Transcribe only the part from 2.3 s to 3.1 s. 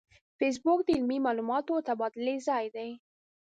ځای دی